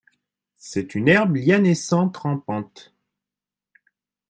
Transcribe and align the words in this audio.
C'est 0.55 0.95
une 0.95 1.09
herbe 1.09 1.35
lianescente 1.35 2.17
rampante. 2.17 2.91